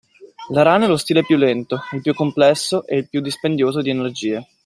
La 0.49 0.63
rana 0.63 0.85
è 0.85 0.87
lo 0.87 0.97
stile 0.97 1.23
più 1.23 1.37
lento, 1.37 1.81
il 1.91 2.01
più 2.01 2.15
complesso 2.15 2.87
e 2.87 2.97
il 2.97 3.07
più 3.07 3.21
dispendioso 3.21 3.83
di 3.83 3.91
energie. 3.91 4.47